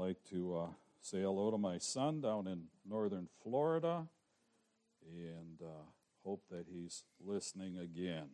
[0.00, 0.66] like to uh,
[1.02, 4.06] say hello to my son down in northern Florida
[5.06, 5.82] and uh,
[6.24, 8.24] hope that he's listening again.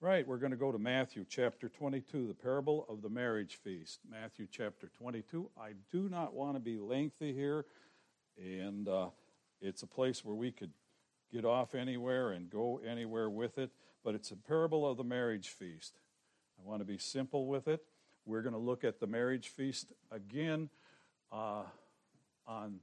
[0.00, 4.02] Right, we're going to go to Matthew chapter 22, the parable of the marriage feast.
[4.08, 5.50] Matthew chapter 22.
[5.60, 7.64] I do not want to be lengthy here,
[8.38, 9.08] and uh,
[9.60, 10.70] it's a place where we could
[11.32, 13.72] get off anywhere and go anywhere with it,
[14.04, 15.98] but it's a parable of the marriage feast.
[16.56, 17.82] I want to be simple with it.
[18.26, 20.70] We're going to look at the marriage feast again
[21.34, 21.62] uh,
[22.46, 22.78] on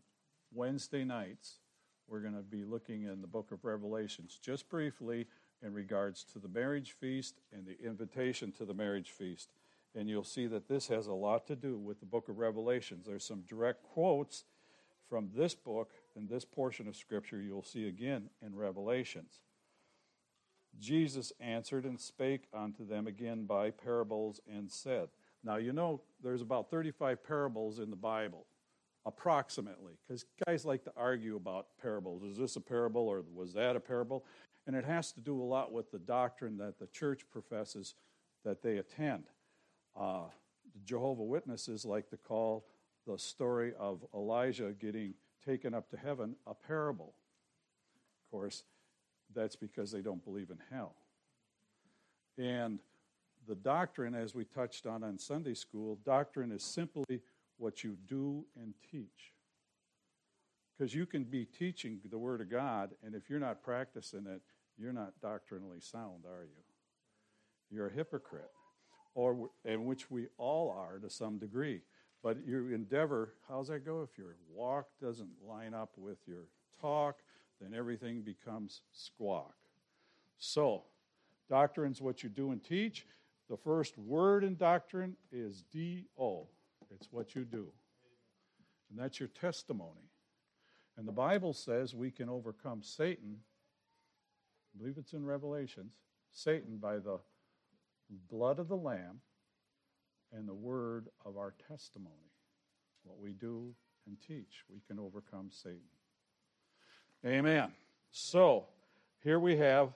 [0.54, 1.60] Wednesday nights.
[2.08, 5.28] We're going to be looking in the book of Revelations just briefly
[5.64, 9.54] in regards to the marriage feast and the invitation to the marriage feast.
[9.96, 13.06] And you'll see that this has a lot to do with the book of Revelations.
[13.06, 14.44] There's some direct quotes
[15.10, 19.40] from this book and this portion of Scripture you'll see again in Revelations.
[20.80, 25.10] Jesus answered and spake unto them again by parables and said,
[25.44, 28.46] Now you know there's about 35 parables in the Bible,
[29.06, 32.24] approximately, because guys like to argue about parables.
[32.24, 34.26] Is this a parable or was that a parable?
[34.68, 37.96] And it has to do a lot with the doctrine that the church professes
[38.46, 39.24] that they attend.
[40.00, 40.26] Uh,
[40.74, 42.66] the Jehovah Witnesses like to call
[43.08, 47.14] the story of Elijah getting taken up to heaven a parable.
[48.26, 48.64] Of course,
[49.34, 50.96] that's because they don't believe in hell.
[52.38, 52.80] And
[53.48, 57.22] the doctrine, as we touched on on Sunday school, doctrine is simply
[57.58, 59.34] what you do and teach.
[60.78, 64.42] Because you can be teaching the Word of God, and if you're not practicing it,
[64.78, 66.64] you're not doctrinally sound, are you?
[67.70, 68.52] You're a hypocrite,
[69.14, 71.82] or in which we all are to some degree.
[72.24, 74.02] But your endeavor, how's that go?
[74.02, 76.46] If your walk doesn't line up with your
[76.80, 77.18] talk,
[77.60, 79.56] then everything becomes squawk.
[80.38, 80.84] So,
[81.50, 83.06] doctrine's what you do and teach.
[83.52, 86.48] The first word in doctrine is D O.
[86.90, 87.68] It's what you do.
[88.90, 90.10] And that's your testimony.
[90.96, 93.36] And the Bible says we can overcome Satan,
[94.74, 95.92] I believe it's in Revelations,
[96.32, 97.20] Satan by the
[98.30, 99.20] blood of the Lamb
[100.32, 102.32] and the word of our testimony.
[103.04, 103.76] What we do
[104.08, 105.82] and teach, we can overcome Satan.
[107.26, 107.74] Amen.
[108.12, 108.68] So,
[109.22, 109.90] here we have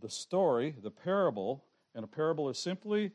[0.00, 1.62] the story, the parable,
[1.94, 3.10] and a parable is simply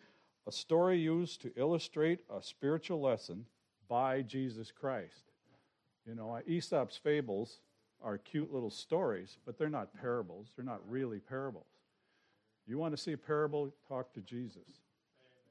[0.48, 3.46] a story used to illustrate a spiritual lesson
[3.88, 5.32] by Jesus Christ.
[6.06, 7.60] You know, Aesop's fables
[8.02, 10.50] are cute little stories, but they're not parables.
[10.56, 11.68] They're not really parables.
[12.66, 13.74] You want to see a parable?
[13.88, 14.82] Talk to Jesus.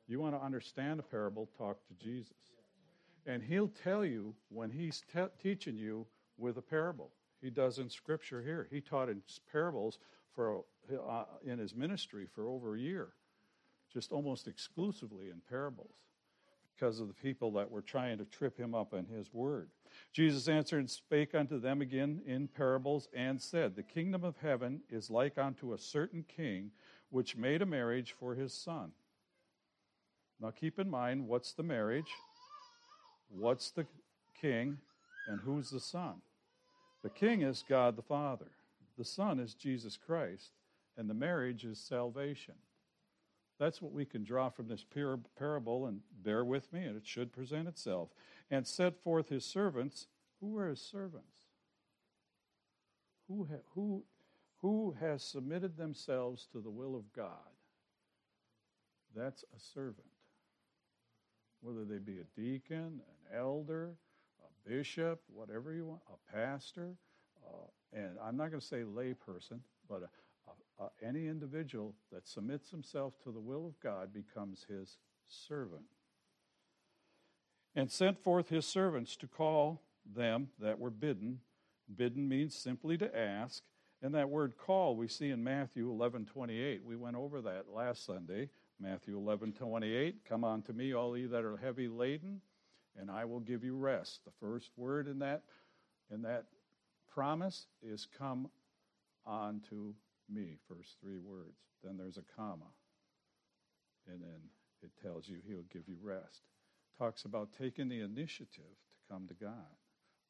[0.06, 1.48] You want to understand a parable?
[1.56, 2.36] Talk to Jesus.
[3.26, 6.06] And he'll tell you when he's te- teaching you
[6.36, 7.10] with a parable.
[7.40, 8.68] He does in Scripture here.
[8.70, 9.98] He taught in parables
[10.34, 13.12] for Uh, in his ministry for over a year,
[13.92, 15.94] just almost exclusively in parables
[16.74, 19.70] because of the people that were trying to trip him up in his word.
[20.12, 24.80] Jesus answered and spake unto them again in parables and said, The kingdom of heaven
[24.90, 26.70] is like unto a certain king
[27.10, 28.90] which made a marriage for his son.
[30.40, 32.10] Now keep in mind what's the marriage,
[33.28, 33.86] what's the
[34.38, 34.78] king,
[35.28, 36.14] and who's the son.
[37.02, 38.50] The king is God the Father,
[38.98, 40.50] the son is Jesus Christ,
[40.96, 42.54] and the marriage is salvation.
[43.58, 44.84] That's what we can draw from this
[45.36, 48.10] parable, and bear with me, and it should present itself.
[48.50, 50.08] And set forth his servants.
[50.40, 51.26] Who are his servants?
[53.28, 54.04] Who, ha- who,
[54.60, 57.30] who has submitted themselves to the will of God?
[59.14, 60.06] That's a servant
[61.62, 63.94] whether they be a deacon, an elder,
[64.42, 66.96] a bishop, whatever you want, a pastor,
[67.46, 70.08] uh, and I'm not going to say layperson, but a,
[70.78, 74.96] a, a, any individual that submits himself to the will of God becomes his
[75.26, 75.84] servant.
[77.74, 81.40] And sent forth his servants to call them that were bidden.
[81.94, 83.62] Bidden means simply to ask.
[84.02, 86.84] And that word call we see in Matthew 11 28.
[86.84, 88.50] We went over that last Sunday.
[88.82, 92.40] Matthew 11, 28, Come unto me, all ye that are heavy laden,
[92.98, 94.24] and I will give you rest.
[94.24, 95.44] The first word in that,
[96.10, 96.46] in that
[97.08, 98.50] promise is come
[99.24, 99.94] unto
[100.28, 101.58] me, first three words.
[101.82, 102.70] Then there's a comma.
[104.08, 104.40] And then
[104.82, 106.42] it tells you he'll give you rest.
[106.98, 108.48] Talks about taking the initiative
[108.90, 109.76] to come to God.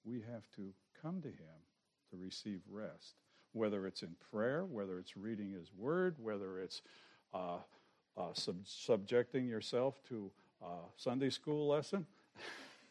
[0.04, 1.62] We have to come to him
[2.10, 3.14] to receive rest.
[3.52, 6.82] Whether it's in prayer, whether it's reading his word, whether it's
[7.34, 7.58] uh,
[8.16, 10.30] uh, sub- subjecting yourself to
[10.62, 10.66] a
[10.96, 12.06] Sunday school lesson.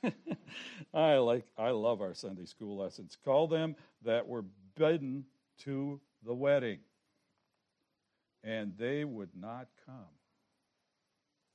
[0.94, 3.18] I like I love our Sunday school lessons.
[3.24, 4.44] Call them that were
[4.75, 5.25] bidden
[5.59, 6.80] to the wedding.
[8.44, 9.96] And they would not come.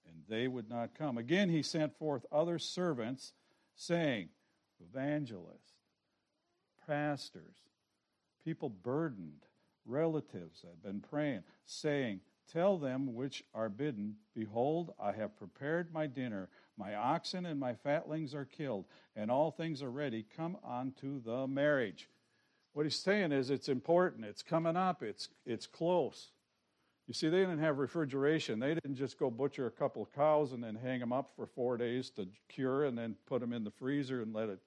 [0.07, 1.19] And they would not come.
[1.19, 3.33] Again, he sent forth other servants
[3.75, 4.29] saying,
[4.81, 5.73] evangelists,
[6.87, 7.57] pastors,
[8.45, 9.47] people burdened,
[9.85, 12.21] relatives have been praying, saying,
[12.53, 16.49] Tell them which are bidden, Behold, I have prepared my dinner.
[16.79, 18.85] My oxen and my fatlings are killed,
[19.17, 20.25] and all things are ready.
[20.37, 22.09] Come unto the marriage.
[22.73, 24.27] What he's saying is it's important.
[24.27, 25.03] It's coming up.
[25.03, 26.29] It's, it's close.
[27.07, 28.59] You see, they didn't have refrigeration.
[28.59, 31.47] They didn't just go butcher a couple of cows and then hang them up for
[31.47, 34.59] four days to cure and then put them in the freezer and let it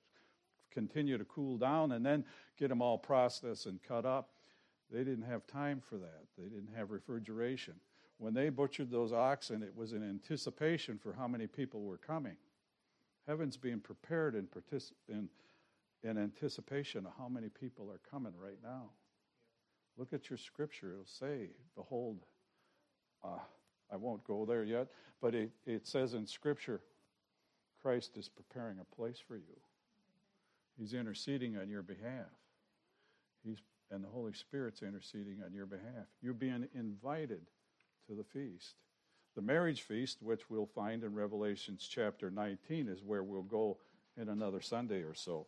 [0.72, 2.24] continue to cool down and then
[2.58, 4.30] get them all processed and cut up.
[4.92, 6.24] They didn't have time for that.
[6.38, 7.76] They didn't have refrigeration.
[8.20, 12.36] When they butchered those oxen, it was in anticipation for how many people were coming.
[13.28, 14.48] Heaven's being prepared in,
[15.08, 15.30] in,
[16.04, 18.90] in anticipation of how many people are coming right now.
[20.00, 20.94] Look at your scripture.
[20.94, 22.20] It'll say, Behold,
[23.22, 23.40] uh,
[23.92, 24.88] I won't go there yet,
[25.22, 26.80] but it, it says in scripture,
[27.82, 29.60] Christ is preparing a place for you.
[30.78, 32.32] He's interceding on your behalf.
[33.44, 33.58] He's,
[33.92, 36.06] and the Holy Spirit's interceding on your behalf.
[36.22, 37.42] You're being invited
[38.08, 38.76] to the feast.
[39.36, 43.78] The marriage feast, which we'll find in Revelations chapter 19, is where we'll go
[44.16, 45.48] in another Sunday or so.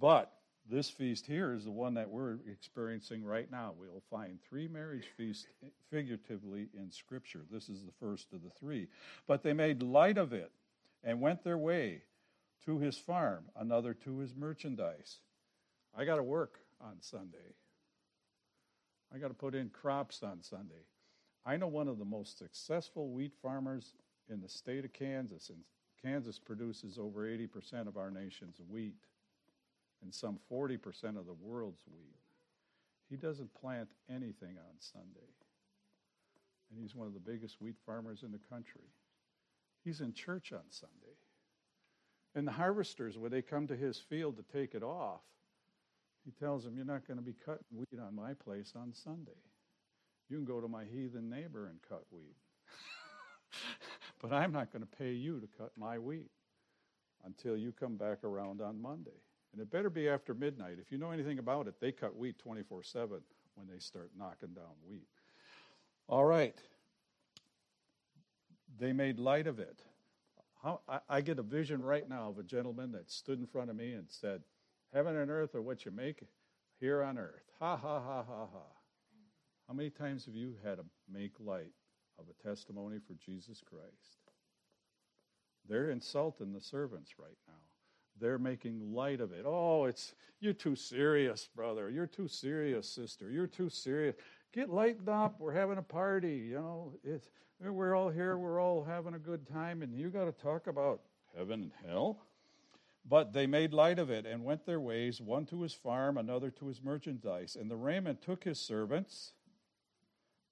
[0.00, 0.32] But
[0.68, 3.74] this feast here is the one that we're experiencing right now.
[3.76, 5.46] We'll find three marriage feasts
[5.90, 7.40] figuratively in Scripture.
[7.50, 8.88] This is the first of the three.
[9.26, 10.52] But they made light of it
[11.02, 12.02] and went their way
[12.66, 15.18] to his farm, another to his merchandise.
[15.96, 17.54] I got to work on Sunday.
[19.12, 20.84] I got to put in crops on Sunday.
[21.44, 23.94] I know one of the most successful wheat farmers
[24.28, 25.58] in the state of Kansas, and
[26.02, 28.94] Kansas produces over 80% of our nation's wheat
[30.02, 30.78] and some 40%
[31.18, 32.16] of the world's wheat.
[33.08, 35.28] He doesn't plant anything on Sunday.
[36.70, 38.88] And he's one of the biggest wheat farmers in the country.
[39.84, 41.16] He's in church on Sunday.
[42.34, 45.22] And the harvesters, when they come to his field to take it off,
[46.24, 49.32] he tells them, You're not going to be cutting wheat on my place on Sunday.
[50.28, 52.36] You can go to my heathen neighbor and cut wheat.
[54.22, 56.30] but I'm not going to pay you to cut my wheat
[57.24, 59.10] until you come back around on Monday.
[59.52, 60.78] And it better be after midnight.
[60.80, 63.20] If you know anything about it, they cut wheat 24 7
[63.54, 65.08] when they start knocking down wheat.
[66.08, 66.56] All right.
[68.78, 69.82] They made light of it.
[70.62, 73.70] How, I, I get a vision right now of a gentleman that stood in front
[73.70, 74.42] of me and said,
[74.92, 76.22] Heaven and earth are what you make
[76.78, 77.44] here on earth.
[77.58, 78.66] Ha, ha, ha, ha, ha.
[79.66, 81.72] How many times have you had to make light
[82.18, 84.18] of a testimony for Jesus Christ?
[85.68, 87.69] They're insulting the servants right now
[88.20, 89.44] they're making light of it.
[89.46, 91.90] Oh, it's you're too serious, brother.
[91.90, 93.30] You're too serious, sister.
[93.30, 94.16] You're too serious.
[94.52, 95.38] Get lightened up.
[95.38, 96.36] We're having a party.
[96.48, 97.28] You know, it's
[97.60, 98.38] we're all here.
[98.38, 101.00] We're all having a good time, and you got to talk about
[101.36, 102.18] heaven and hell.
[103.08, 106.50] But they made light of it and went their ways, one to his farm, another
[106.52, 107.56] to his merchandise.
[107.58, 109.32] And the remnant took his servants,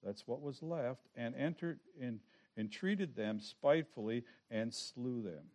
[0.03, 2.19] that's what was left, and entered and
[2.57, 5.45] entreated them spitefully and slew them.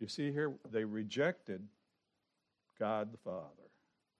[0.00, 1.62] You see here, they rejected
[2.78, 3.70] God the Father.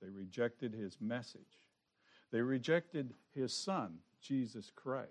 [0.00, 1.40] They rejected his message.
[2.30, 5.10] They rejected his Son, Jesus Christ.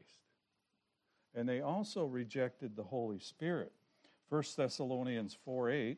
[1.34, 3.72] And they also rejected the Holy Spirit.
[4.30, 5.98] 1 Thessalonians 4 8,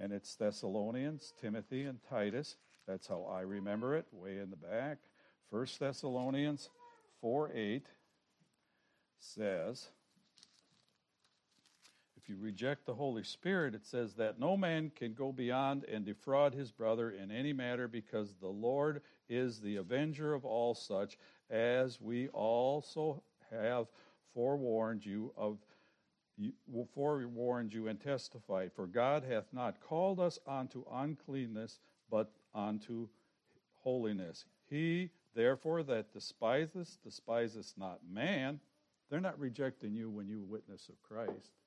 [0.00, 2.56] and it's Thessalonians, Timothy, and Titus.
[2.86, 4.98] That's how I remember it, way in the back.
[5.50, 6.70] 1 Thessalonians
[7.20, 7.86] 4 8
[9.18, 9.88] says,
[12.28, 16.54] you reject the Holy Spirit, it says that no man can go beyond and defraud
[16.54, 21.18] his brother in any matter because the Lord is the avenger of all such,
[21.50, 23.86] as we also have
[24.34, 25.58] forewarned you of
[26.94, 28.70] forewarned you and testified.
[28.72, 31.80] For God hath not called us unto uncleanness,
[32.10, 33.08] but unto
[33.82, 34.44] holiness.
[34.70, 38.60] He, therefore, that despiseth, despiseth not man.
[39.10, 41.57] They're not rejecting you when you witness of Christ.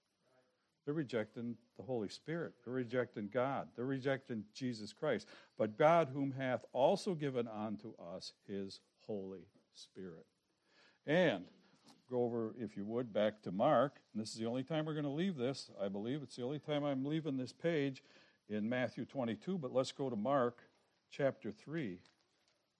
[0.85, 2.53] They're rejecting the Holy Spirit.
[2.63, 3.67] They're rejecting God.
[3.75, 5.27] They're rejecting Jesus Christ.
[5.57, 10.25] But God, whom hath also given unto us his Holy Spirit.
[11.05, 11.45] And
[12.09, 13.99] go over, if you would, back to Mark.
[14.13, 15.69] And this is the only time we're going to leave this.
[15.81, 18.03] I believe it's the only time I'm leaving this page
[18.49, 19.57] in Matthew 22.
[19.57, 20.59] But let's go to Mark
[21.09, 21.99] chapter 3.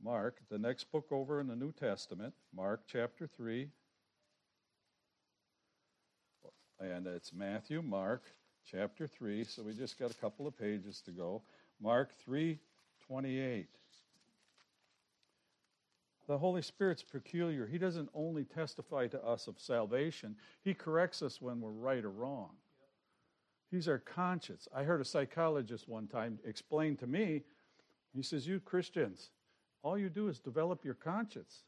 [0.04, 3.70] Mark, the next book over in the New Testament, Mark chapter 3.
[6.82, 8.24] And it's Matthew, Mark,
[8.70, 9.44] chapter 3.
[9.44, 11.44] So we just got a couple of pages to go.
[11.80, 12.60] Mark 3
[13.08, 13.68] 28.
[16.28, 17.68] The Holy Spirit's peculiar.
[17.68, 22.12] He doesn't only testify to us of salvation, He corrects us when we're right or
[22.12, 22.52] wrong.
[23.70, 24.68] He's our conscience.
[24.76, 27.44] I heard a psychologist one time explain to me,
[28.14, 29.30] he says, You Christians,
[29.82, 31.64] all you do is develop your conscience.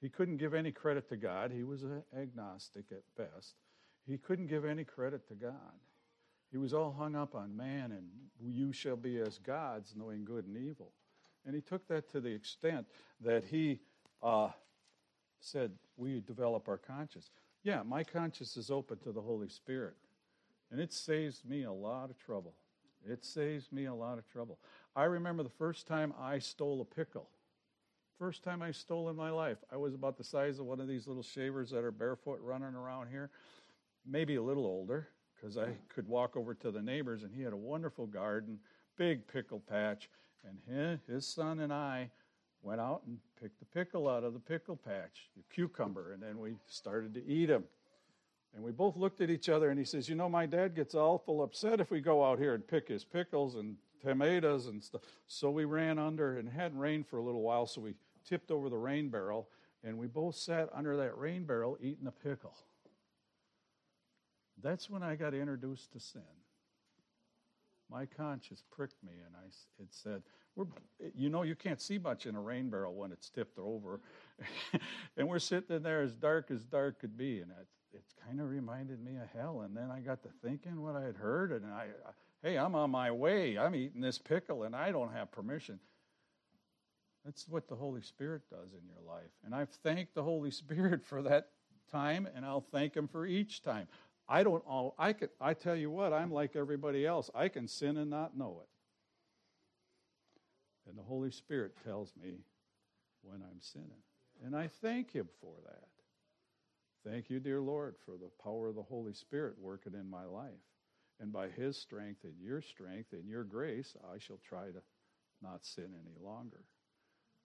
[0.00, 1.52] He couldn't give any credit to God.
[1.52, 3.54] He was an agnostic at best.
[4.10, 5.52] He couldn't give any credit to God.
[6.50, 8.08] He was all hung up on man and
[8.42, 10.92] you shall be as gods, knowing good and evil.
[11.46, 12.86] And he took that to the extent
[13.20, 13.78] that he
[14.20, 14.48] uh,
[15.38, 17.30] said, We develop our conscience.
[17.62, 19.94] Yeah, my conscience is open to the Holy Spirit.
[20.72, 22.54] And it saves me a lot of trouble.
[23.08, 24.58] It saves me a lot of trouble.
[24.96, 27.28] I remember the first time I stole a pickle.
[28.18, 29.56] First time I stole in my life.
[29.72, 32.74] I was about the size of one of these little shavers that are barefoot running
[32.74, 33.30] around here,
[34.06, 37.52] maybe a little older, because I could walk over to the neighbors, and he had
[37.52, 38.58] a wonderful garden,
[38.96, 40.08] big pickle patch.
[40.68, 42.10] And his son and I
[42.62, 46.38] went out and picked the pickle out of the pickle patch, the cucumber, and then
[46.38, 47.64] we started to eat them.
[48.54, 50.94] And we both looked at each other, and he says, You know, my dad gets
[50.94, 55.02] awful upset if we go out here and pick his pickles and tomatoes and stuff.
[55.26, 57.94] So we ran under, and it hadn't rained for a little while, so we
[58.28, 59.48] tipped over the rain barrel,
[59.84, 62.54] and we both sat under that rain barrel eating a pickle.
[64.62, 66.22] That's when I got introduced to sin.
[67.90, 69.46] My conscience pricked me, and I,
[69.82, 70.22] it said,
[71.14, 74.00] you know, you can't see much in a rain barrel when it's tipped over.
[75.16, 78.40] and we're sitting in there as dark as dark could be, and it, it kind
[78.40, 79.62] of reminded me of hell.
[79.62, 82.12] And then I got to thinking what I had heard, and I, uh,
[82.42, 83.58] hey, I'm on my way.
[83.58, 85.80] I'm eating this pickle, and I don't have permission.
[87.24, 89.30] That's what the Holy Spirit does in your life.
[89.44, 91.48] And I've thanked the Holy Spirit for that
[91.90, 93.88] time, and I'll thank Him for each time.
[94.30, 97.30] I don't all I could I tell you what, I'm like everybody else.
[97.34, 98.68] I can sin and not know it.
[100.88, 102.38] And the Holy Spirit tells me
[103.22, 104.02] when I'm sinning.
[104.44, 105.88] And I thank Him for that.
[107.04, 110.50] Thank you, dear Lord, for the power of the Holy Spirit working in my life.
[111.18, 114.82] And by His strength and your strength and your grace, I shall try to
[115.42, 116.64] not sin any longer.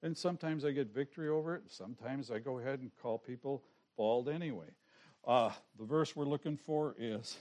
[0.03, 1.63] And sometimes I get victory over it.
[1.67, 3.63] Sometimes I go ahead and call people
[3.97, 4.67] bald anyway.
[5.25, 7.37] Uh, the verse we're looking for is,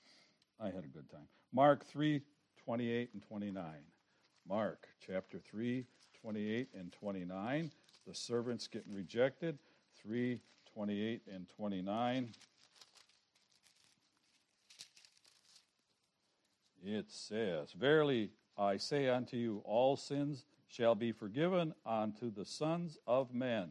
[0.60, 1.28] I had a good time.
[1.52, 2.22] Mark 3
[2.64, 3.64] 28 and 29.
[4.46, 5.86] Mark chapter 3,
[6.20, 7.70] 28 and 29.
[8.06, 9.58] The servants getting rejected.
[10.02, 10.40] 3,
[10.74, 12.28] 28 and 29.
[16.84, 22.98] It says, Verily I say unto you, all sins shall be forgiven unto the sons
[23.06, 23.70] of men,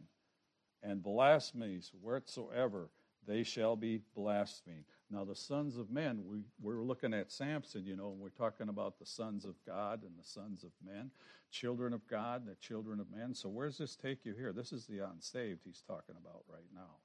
[0.82, 2.88] and blasphemies whatsoever
[3.26, 4.84] they shall be blasphemed.
[5.10, 8.68] Now, the sons of men, we, we're looking at Samson, you know, and we're talking
[8.68, 11.10] about the sons of God and the sons of men,
[11.50, 13.34] children of God, the children of men.
[13.34, 14.52] So, where does this take you here?
[14.52, 16.96] This is the unsaved he's talking about right now.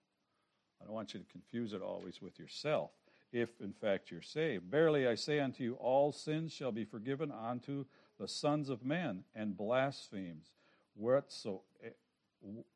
[0.81, 2.91] I don't want you to confuse it always with yourself,
[3.31, 4.65] if in fact you're saved.
[4.65, 7.85] Verily I say unto you, all sins shall be forgiven unto
[8.19, 10.51] the sons of men, and blasphemies,
[11.01, 11.89] eh,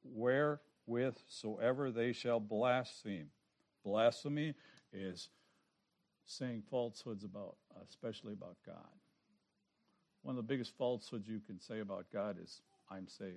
[0.04, 3.28] wheresoever wherewithsoever they shall blaspheme.
[3.84, 4.56] Blasphemy
[4.92, 5.30] is
[6.26, 7.56] saying falsehoods about,
[7.88, 8.76] especially about God.
[10.24, 13.36] One of the biggest falsehoods you can say about God is, I'm saved.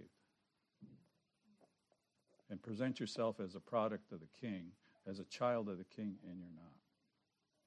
[2.49, 4.73] And present yourself as a product of the king,
[5.07, 6.73] as a child of the king, and you're not.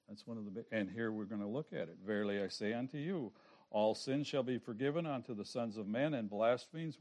[0.10, 1.98] That's one of the big, and here we're going to look at it.
[2.06, 3.32] Verily I say unto you,
[3.72, 6.98] all sins shall be forgiven unto the sons of men, and blasphemies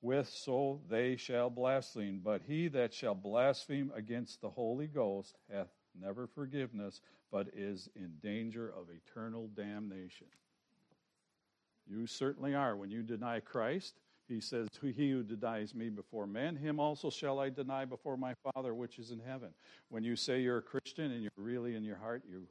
[0.00, 2.20] wherewith so they shall blaspheme.
[2.22, 5.68] But he that shall blaspheme against the Holy Ghost hath
[6.00, 7.00] never forgiveness,
[7.30, 10.26] but is in danger of eternal damnation.
[11.88, 12.76] You certainly are.
[12.76, 17.38] When you deny Christ, he says, He who denies me before men, him also shall
[17.38, 19.50] I deny before my Father which is in heaven.
[19.88, 22.46] When you say you're a Christian and you're really in your heart, you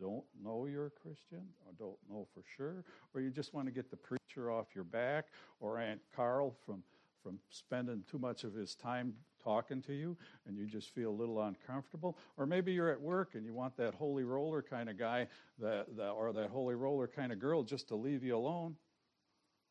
[0.00, 2.84] don't know you're a Christian, or don't know for sure,
[3.14, 5.26] or you just want to get the preacher off your back,
[5.60, 6.82] or Aunt Carl from,
[7.22, 11.12] from spending too much of his time talking to you and you just feel a
[11.12, 12.16] little uncomfortable.
[12.36, 15.28] Or maybe you're at work and you want that holy roller kind of guy
[15.60, 18.76] that, that, or that holy roller kind of girl just to leave you alone.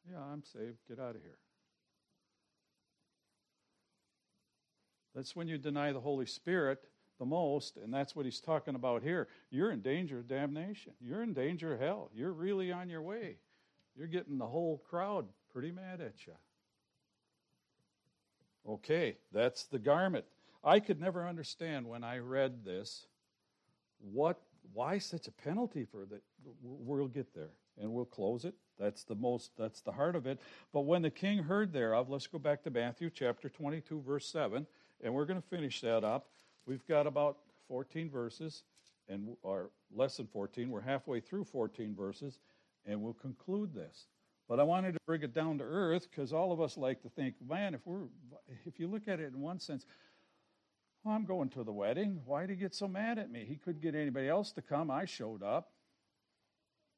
[0.10, 0.78] Yeah, I'm saved.
[0.88, 1.38] Get out of here.
[5.16, 6.80] That's when you deny the Holy Spirit
[7.24, 9.30] the most, and that's what he's talking about here.
[9.50, 10.92] You're in danger of damnation.
[11.00, 12.10] You're in danger of hell.
[12.14, 13.38] You're really on your way.
[13.96, 16.34] You're getting the whole crowd pretty mad at you.
[18.68, 20.26] Okay, that's the garment.
[20.66, 23.06] I could never understand when I read this
[24.00, 24.42] what
[24.74, 26.22] why such a penalty for that
[26.62, 30.40] we'll get there and we'll close it that's the most that's the heart of it
[30.74, 34.66] but when the king heard thereof let's go back to matthew chapter 22 verse 7
[35.02, 36.28] and we're going to finish that up
[36.66, 38.64] we've got about 14 verses
[39.08, 40.70] and our lesson 14.
[40.70, 42.40] We're halfway through 14 verses,
[42.86, 44.08] and we'll conclude this.
[44.48, 47.10] But I wanted to bring it down to earth because all of us like to
[47.10, 48.08] think, man, if we're,
[48.66, 49.86] if you look at it in one sense,
[51.04, 52.22] well, I'm going to the wedding.
[52.26, 53.46] Why did he get so mad at me?
[53.48, 54.92] He couldn't get anybody else to come.
[54.92, 55.72] I showed up.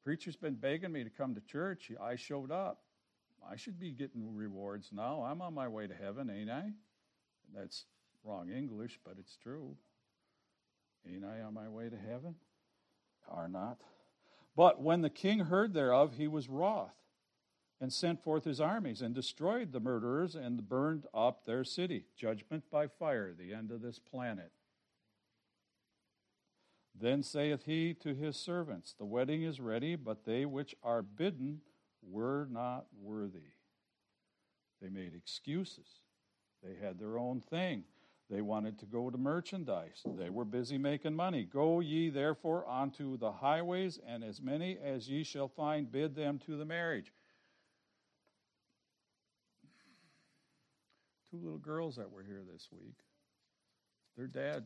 [0.03, 1.91] Preacher's been begging me to come to church.
[2.01, 2.81] I showed up.
[3.49, 5.23] I should be getting rewards now.
[5.23, 6.71] I'm on my way to heaven, ain't I?
[7.53, 7.85] That's
[8.25, 9.75] wrong English, but it's true.
[11.07, 12.35] Ain't I on my way to heaven?
[13.29, 13.81] Are not.
[14.55, 16.95] But when the king heard thereof, he was wroth,
[17.79, 22.05] and sent forth his armies, and destroyed the murderers, and burned up their city.
[22.15, 24.51] Judgment by fire, the end of this planet.
[26.99, 31.61] Then saith he to his servants, The wedding is ready, but they which are bidden
[32.01, 33.51] were not worthy.
[34.81, 36.03] They made excuses.
[36.63, 37.83] They had their own thing.
[38.29, 40.01] They wanted to go to merchandise.
[40.17, 41.43] They were busy making money.
[41.43, 46.39] Go ye therefore unto the highways, and as many as ye shall find, bid them
[46.47, 47.13] to the marriage.
[51.29, 52.95] Two little girls that were here this week,
[54.17, 54.65] their dad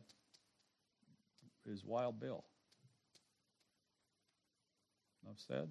[1.65, 2.45] is Wild Bill.
[5.25, 5.69] Enough said?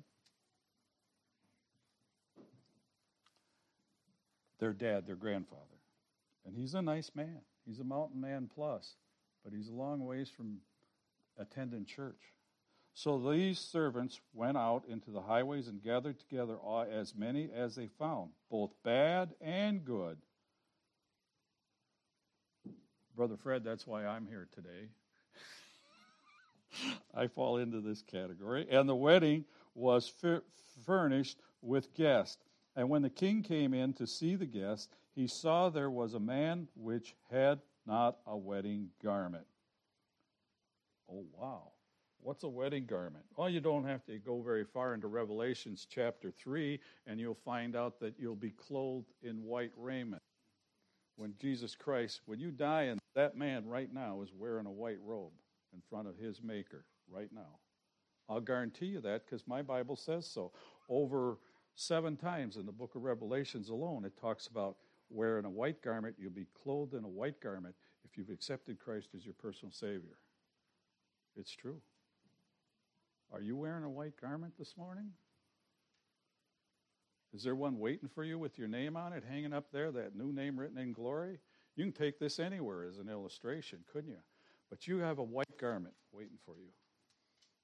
[4.58, 5.77] Their dad, their grandfather.
[6.48, 7.42] And he's a nice man.
[7.66, 8.94] He's a mountain man plus,
[9.44, 10.60] but he's a long ways from
[11.38, 12.32] attending church.
[12.94, 16.56] So these servants went out into the highways and gathered together
[16.90, 20.16] as many as they found, both bad and good.
[23.14, 24.88] Brother Fred, that's why I'm here today.
[27.14, 28.66] I fall into this category.
[28.70, 30.10] And the wedding was
[30.86, 32.42] furnished with guests.
[32.74, 36.20] And when the king came in to see the guests, he saw there was a
[36.20, 39.46] man which had not a wedding garment.
[41.10, 41.72] Oh, wow.
[42.20, 43.24] What's a wedding garment?
[43.36, 47.74] Well, you don't have to go very far into Revelations chapter 3, and you'll find
[47.74, 50.22] out that you'll be clothed in white raiment.
[51.16, 55.00] When Jesus Christ, when you die, and that man right now is wearing a white
[55.04, 55.32] robe
[55.74, 57.58] in front of his Maker right now.
[58.28, 60.52] I'll guarantee you that because my Bible says so.
[60.88, 61.38] Over
[61.74, 64.76] seven times in the book of Revelations alone, it talks about
[65.10, 69.08] wearing a white garment, you'll be clothed in a white garment if you've accepted Christ
[69.16, 70.18] as your personal Savior.
[71.36, 71.80] It's true.
[73.32, 75.10] Are you wearing a white garment this morning?
[77.34, 80.16] Is there one waiting for you with your name on it hanging up there, that
[80.16, 81.38] new name written in glory?
[81.76, 84.18] You can take this anywhere as an illustration, couldn't you?
[84.70, 86.70] But you have a white garment waiting for you.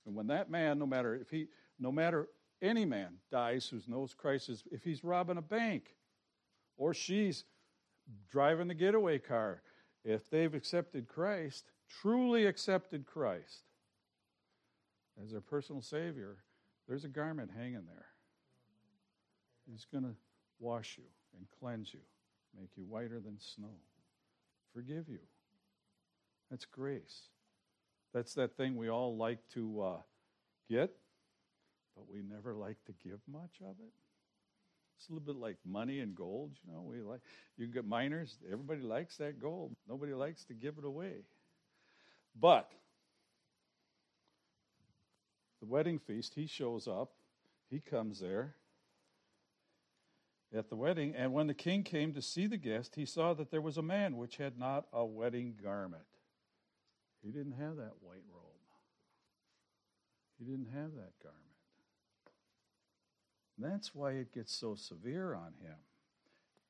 [0.06, 2.28] And when that man, no matter if he, no matter
[2.60, 5.94] any man dies who knows Christ is, if he's robbing a bank,
[6.76, 7.44] or she's
[8.30, 9.62] driving the getaway car,
[10.04, 13.62] if they've accepted Christ, truly accepted Christ
[15.22, 16.38] as their personal Savior,
[16.88, 18.06] there's a garment hanging there.
[19.70, 20.14] He's going to
[20.58, 21.04] wash you
[21.36, 22.00] and cleanse you,
[22.58, 23.74] make you whiter than snow,
[24.74, 25.20] forgive you.
[26.50, 27.28] That's grace.
[28.12, 29.96] That's that thing we all like to uh,
[30.70, 30.94] get,
[31.96, 33.92] but we never like to give much of it.
[34.96, 36.82] It's a little bit like money and gold, you know.
[36.82, 37.20] We like
[37.56, 38.36] you get miners.
[38.50, 39.74] Everybody likes that gold.
[39.88, 41.24] Nobody likes to give it away.
[42.38, 42.70] But
[45.60, 47.12] the wedding feast, he shows up.
[47.70, 48.54] He comes there
[50.54, 53.50] at the wedding, and when the king came to see the guest, he saw that
[53.50, 56.04] there was a man which had not a wedding garment.
[57.22, 58.44] He didn't have that white robe.
[60.38, 61.43] He didn't have that garment.
[63.58, 65.76] That's why it gets so severe on him.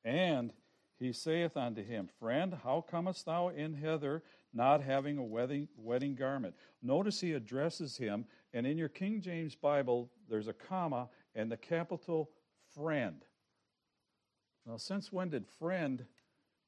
[0.03, 0.51] And
[0.97, 6.15] he saith unto him, Friend, how comest thou in hither not having a wedding, wedding
[6.15, 6.55] garment?
[6.81, 11.57] Notice he addresses him, and in your King James Bible, there's a comma and the
[11.57, 12.29] capital
[12.73, 13.25] friend.
[14.65, 16.05] Now, since when did friend,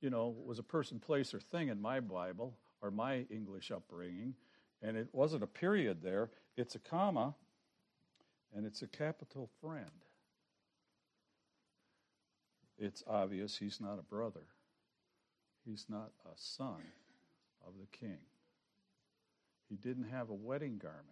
[0.02, 4.36] you know, was a person, place, or thing in my Bible or my English upbringing?
[4.82, 7.34] And it wasn't a period there, it's a comma
[8.56, 9.90] and it's a capital friend
[12.78, 14.46] it's obvious he's not a brother.
[15.66, 16.82] He's not a son
[17.66, 18.20] of the king.
[19.70, 21.04] He didn't have a wedding garment.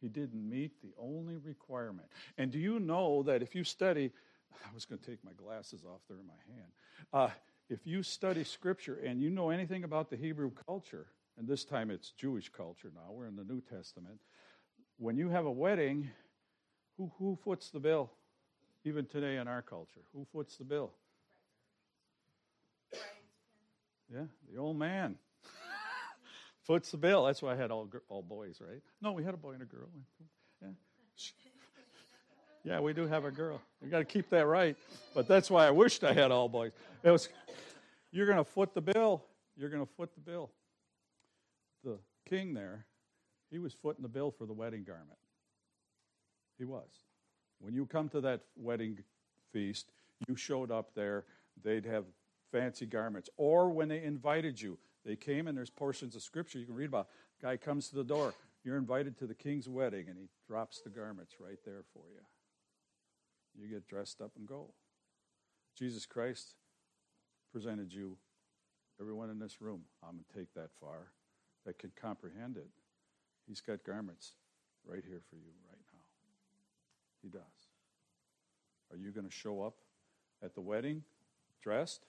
[0.00, 2.08] He didn't meet the only requirement.
[2.38, 4.10] And do you know that if you study,
[4.52, 6.72] I was going to take my glasses off, they're in my hand.
[7.12, 7.30] Uh,
[7.68, 11.06] if you study scripture and you know anything about the Hebrew culture,
[11.38, 14.18] and this time it's Jewish culture now, we're in the New Testament,
[14.98, 16.10] when you have a wedding,
[16.96, 18.10] who, who foots the bill?
[18.84, 20.00] Even today in our culture.
[20.14, 20.92] Who foots the bill?
[24.12, 25.16] Yeah, the old man
[26.62, 27.24] foots the bill.
[27.24, 28.82] That's why I had all all boys, right?
[29.00, 29.88] No, we had a boy and a girl.
[30.60, 30.68] Yeah,
[32.64, 33.60] yeah we do have a girl.
[33.80, 34.76] We got to keep that right.
[35.14, 36.72] But that's why I wished I had all boys.
[37.04, 37.28] It was,
[38.10, 39.22] you're going to foot the bill.
[39.56, 40.50] You're going to foot the bill.
[41.84, 42.86] The king there,
[43.50, 45.18] he was footing the bill for the wedding garment.
[46.58, 46.88] He was.
[47.60, 48.98] When you come to that wedding
[49.52, 49.92] feast,
[50.28, 51.24] you showed up there,
[51.62, 52.04] they'd have
[52.50, 53.28] fancy garments.
[53.36, 56.88] Or when they invited you, they came and there's portions of scripture you can read
[56.88, 57.08] about.
[57.40, 58.34] Guy comes to the door.
[58.64, 62.20] You're invited to the king's wedding, and he drops the garments right there for you.
[63.58, 64.66] You get dressed up and go.
[65.76, 66.54] Jesus Christ
[67.52, 68.16] presented you,
[69.00, 71.12] everyone in this room, I'm going to take that far,
[71.64, 72.68] that can comprehend it.
[73.48, 74.34] He's got garments
[74.86, 75.89] right here for you right now.
[77.22, 77.40] He does.
[78.90, 79.74] Are you going to show up
[80.42, 81.02] at the wedding
[81.62, 82.06] dressed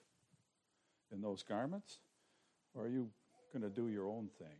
[1.12, 1.98] in those garments?
[2.74, 3.10] Or are you
[3.52, 4.56] going to do your own thing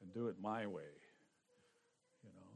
[0.00, 0.82] and do it my way?
[2.22, 2.46] You know,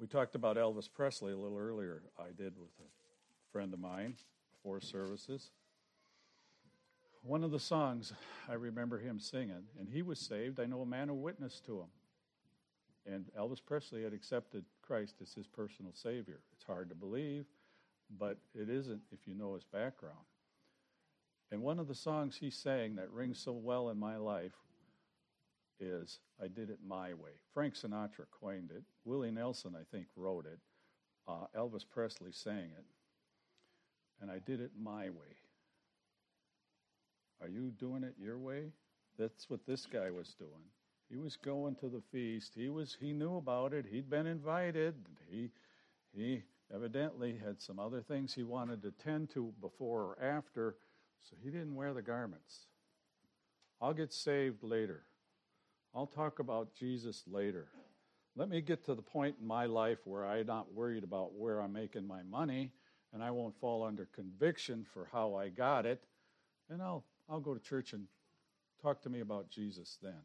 [0.00, 2.02] we talked about Elvis Presley a little earlier.
[2.18, 4.16] I did with a friend of mine,
[4.62, 5.50] four services.
[7.22, 8.12] One of the songs
[8.48, 10.60] I remember him singing, and he was saved.
[10.60, 11.86] I know a man who witnessed to him.
[13.06, 16.40] And Elvis Presley had accepted Christ as his personal Savior.
[16.54, 17.44] It's hard to believe,
[18.18, 20.24] but it isn't if you know his background.
[21.52, 24.54] And one of the songs he sang that rings so well in my life
[25.78, 27.32] is I Did It My Way.
[27.52, 28.82] Frank Sinatra coined it.
[29.04, 30.58] Willie Nelson, I think, wrote it.
[31.28, 32.84] Uh, Elvis Presley sang it.
[34.20, 35.36] And I did it my way.
[37.42, 38.72] Are you doing it your way?
[39.18, 40.50] That's what this guy was doing.
[41.14, 42.54] He was going to the feast.
[42.56, 43.86] He was he knew about it.
[43.88, 44.96] He'd been invited.
[45.30, 45.50] He
[46.12, 46.42] he
[46.74, 50.74] evidently had some other things he wanted to tend to before or after,
[51.20, 52.66] so he didn't wear the garments.
[53.80, 55.04] I'll get saved later.
[55.94, 57.68] I'll talk about Jesus later.
[58.34, 61.60] Let me get to the point in my life where I'm not worried about where
[61.60, 62.72] I'm making my money
[63.12, 66.02] and I won't fall under conviction for how I got it.
[66.68, 68.08] And I'll, I'll go to church and
[68.82, 70.20] talk to me about Jesus then.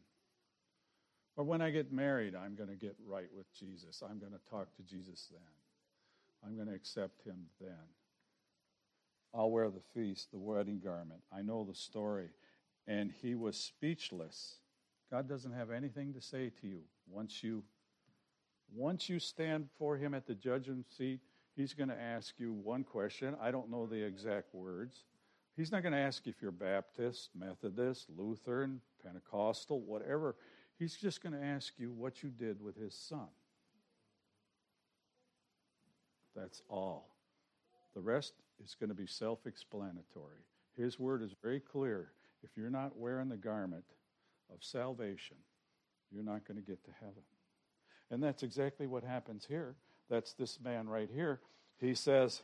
[1.36, 4.02] Or when I get married, I'm going to get right with Jesus.
[4.02, 5.40] I'm going to talk to Jesus then.
[6.44, 7.76] I'm going to accept him then.
[9.32, 11.20] I'll wear the feast, the wedding garment.
[11.32, 12.30] I know the story.
[12.86, 14.56] And he was speechless.
[15.10, 16.80] God doesn't have anything to say to you.
[17.08, 17.62] Once you
[18.72, 21.20] once you stand for him at the judgment seat,
[21.56, 23.34] he's going to ask you one question.
[23.40, 25.04] I don't know the exact words.
[25.56, 30.36] He's not going to ask if you're Baptist, Methodist, Lutheran, Pentecostal, whatever.
[30.80, 33.28] He's just going to ask you what you did with his son.
[36.34, 37.10] That's all.
[37.94, 38.32] The rest
[38.64, 40.38] is going to be self explanatory.
[40.78, 42.12] His word is very clear.
[42.42, 43.84] If you're not wearing the garment
[44.50, 45.36] of salvation,
[46.10, 47.24] you're not going to get to heaven.
[48.10, 49.74] And that's exactly what happens here.
[50.08, 51.40] That's this man right here.
[51.78, 52.40] He says,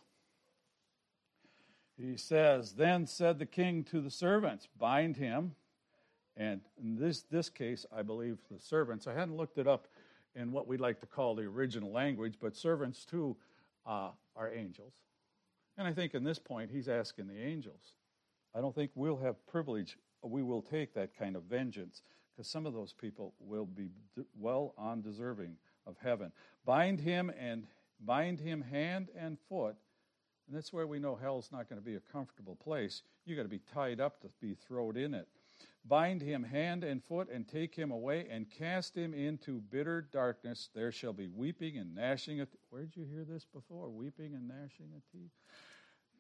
[1.97, 5.55] he says, Then said the king to the servants, Bind him.
[6.37, 9.89] And in this, this case, I believe the servants, I hadn't looked it up
[10.35, 13.37] in what we'd like to call the original language, but servants too
[13.87, 14.93] uh, are angels.
[15.79, 17.95] And I think in this point, he's asking the angels.
[18.55, 22.03] I don't think we'll have privilege, we will take that kind of vengeance,
[22.35, 23.89] because some of those people will be
[24.39, 26.33] well on deserving of heaven.
[26.65, 27.67] Bind him and
[28.05, 29.77] bind him hand and foot.
[30.47, 33.03] And that's where we know hell's not going to be a comfortable place.
[33.25, 35.29] You've got to be tied up to be thrown in it.
[35.89, 40.69] Bind him hand and foot and take him away and cast him into bitter darkness.
[40.75, 42.61] There shall be weeping and gnashing of teeth.
[42.71, 43.91] Where did you hear this before?
[43.91, 45.31] Weeping and gnashing of teeth?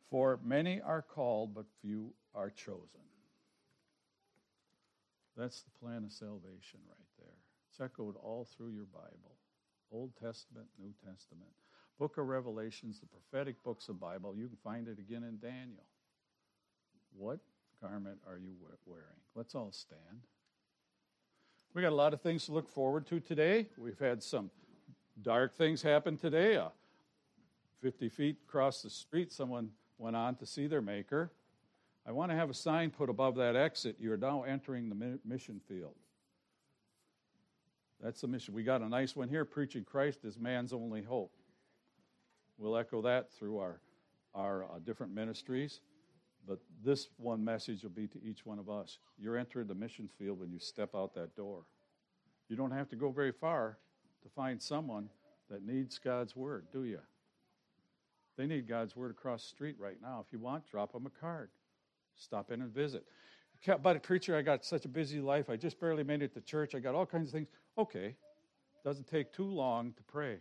[0.08, 3.00] For many are called, but few are chosen.
[5.36, 7.34] That's the plan of salvation right there.
[7.70, 9.36] It's echoed all through your Bible
[9.92, 11.50] Old Testament, New Testament.
[11.98, 14.34] Book of Revelations, the prophetic books of Bible.
[14.36, 15.84] You can find it again in Daniel.
[17.16, 17.40] What
[17.80, 18.52] garment are you
[18.86, 19.04] wearing?
[19.34, 20.20] Let's all stand.
[21.74, 23.66] We got a lot of things to look forward to today.
[23.76, 24.50] We've had some
[25.22, 26.56] dark things happen today.
[26.56, 26.68] Uh,
[27.82, 31.30] 50 feet across the street, someone went on to see their maker.
[32.06, 33.96] I want to have a sign put above that exit.
[33.98, 35.94] You're now entering the mission field.
[38.02, 38.54] That's the mission.
[38.54, 41.32] We got a nice one here preaching Christ is man's only hope.
[42.58, 43.80] We'll echo that through our,
[44.34, 45.80] our uh, different ministries.
[46.46, 48.98] But this one message will be to each one of us.
[49.18, 51.64] You're entering the mission field when you step out that door.
[52.48, 53.78] You don't have to go very far
[54.22, 55.08] to find someone
[55.50, 57.00] that needs God's word, do you?
[58.36, 60.22] They need God's word across the street right now.
[60.24, 61.50] If you want, drop them a card.
[62.16, 63.04] Stop in and visit.
[63.82, 65.48] But, preacher, I got such a busy life.
[65.48, 66.74] I just barely made it to church.
[66.74, 67.48] I got all kinds of things.
[67.78, 68.14] Okay.
[68.84, 70.36] Doesn't take too long to pray.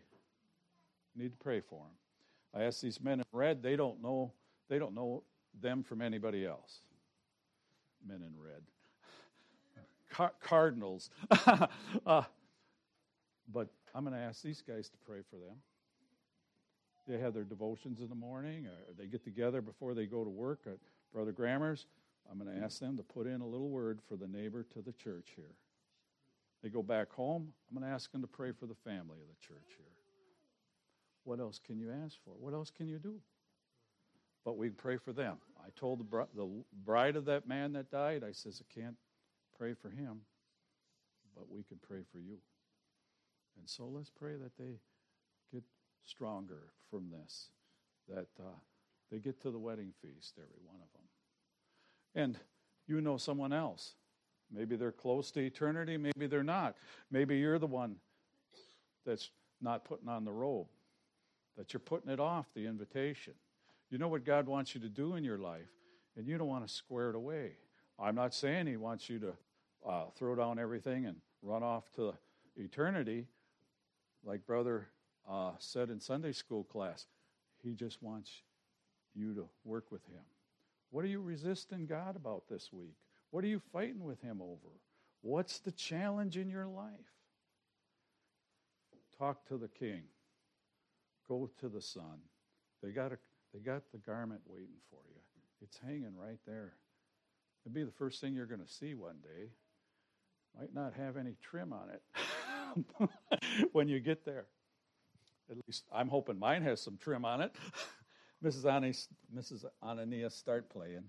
[1.15, 2.62] You need to pray for them.
[2.62, 4.34] I asked these men in red, they don't know
[4.70, 5.24] they don't know
[5.62, 6.80] them from anybody else.
[8.08, 8.62] Men in red.
[10.12, 11.10] Car- cardinals.
[12.06, 12.24] uh,
[13.52, 15.58] but I'm going to ask these guys to pray for them.
[17.08, 20.30] They have their devotions in the morning, or they get together before they go to
[20.30, 20.62] work
[21.13, 21.86] Brother Grammer's.
[22.30, 24.82] I'm going to ask them to put in a little word for the neighbor to
[24.82, 25.54] the church here.
[26.63, 27.54] They go back home.
[27.70, 29.86] I'm going to ask them to pray for the family of the church here.
[31.24, 32.32] What else can you ask for?
[32.39, 33.20] What else can you do?
[34.45, 35.38] But we pray for them.
[35.60, 36.47] I told the, the
[36.86, 38.95] bride of that man that died, I says, I can't
[39.58, 40.21] pray for him,
[41.36, 42.38] but we can pray for you.
[43.58, 44.79] And so let's pray that they
[45.51, 45.63] get
[46.03, 47.49] stronger from this,
[48.08, 48.60] that uh,
[49.12, 51.08] they get to the wedding feast, every one of them.
[52.13, 52.39] And
[52.88, 53.95] you know someone else.
[54.53, 56.75] Maybe they're close to eternity, maybe they're not.
[57.10, 57.95] Maybe you're the one
[59.05, 60.67] that's not putting on the robe,
[61.58, 63.34] that you're putting it off, the invitation.
[63.89, 65.69] You know what God wants you to do in your life,
[66.17, 67.52] and you don't want to square it away.
[68.00, 69.34] I'm not saying He wants you to
[69.88, 72.13] uh, throw down everything and run off to
[72.56, 73.28] eternity,
[74.24, 74.88] like Brother
[75.30, 77.06] uh, said in Sunday school class.
[77.63, 78.32] He just wants
[79.13, 80.21] you to work with Him.
[80.89, 82.95] What are you resisting God about this week?
[83.32, 84.80] What are you fighting with Him over?
[85.21, 86.91] What's the challenge in your life?
[89.17, 90.04] Talk to the King.
[91.28, 92.19] Go to the Son.
[92.84, 93.17] They got a,
[93.56, 95.22] they got the garment waiting for you.
[95.62, 96.74] It's hanging right there.
[97.63, 99.50] It'd be the first thing you're going to see one day.
[100.60, 103.10] Might not have any trim on it
[103.72, 104.48] when you get there.
[105.50, 107.56] At least I'm hoping mine has some trim on it.
[108.44, 108.70] Mrs.
[108.70, 109.63] Anis, Mrs.
[109.82, 111.04] Ananias, start playing.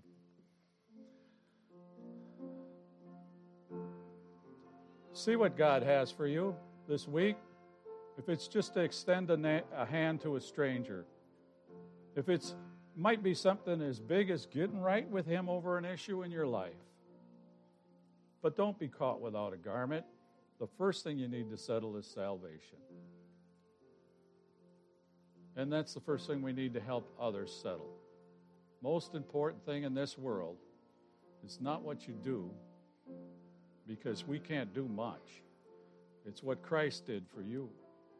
[5.11, 6.55] See what God has for you
[6.87, 7.35] this week.
[8.17, 11.05] If it's just to extend a, na- a hand to a stranger,
[12.17, 12.55] if it's
[12.95, 16.47] might be something as big as getting right with Him over an issue in your
[16.47, 16.73] life.
[18.41, 20.03] But don't be caught without a garment.
[20.59, 22.79] The first thing you need to settle is salvation.
[25.55, 27.93] And that's the first thing we need to help others settle.
[28.81, 30.57] Most important thing in this world
[31.45, 32.49] is not what you do,
[33.87, 35.43] because we can't do much.
[36.25, 37.69] It's what Christ did for you.